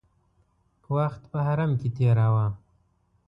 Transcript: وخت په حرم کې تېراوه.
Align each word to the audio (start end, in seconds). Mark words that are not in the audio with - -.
وخت 0.95 1.21
په 1.31 1.37
حرم 1.45 1.71
کې 1.79 1.89
تېراوه. 1.95 2.45